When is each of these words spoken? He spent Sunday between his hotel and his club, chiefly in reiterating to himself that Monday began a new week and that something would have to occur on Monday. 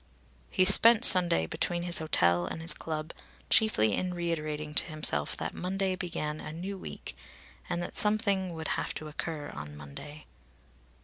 He 0.49 0.65
spent 0.65 1.05
Sunday 1.05 1.45
between 1.45 1.83
his 1.83 1.99
hotel 1.99 2.47
and 2.47 2.59
his 2.59 2.73
club, 2.73 3.13
chiefly 3.51 3.93
in 3.93 4.15
reiterating 4.15 4.73
to 4.73 4.85
himself 4.85 5.37
that 5.37 5.53
Monday 5.53 5.95
began 5.95 6.39
a 6.39 6.51
new 6.51 6.75
week 6.75 7.15
and 7.69 7.83
that 7.83 7.95
something 7.95 8.55
would 8.55 8.69
have 8.69 8.95
to 8.95 9.07
occur 9.09 9.51
on 9.55 9.77
Monday. 9.77 10.25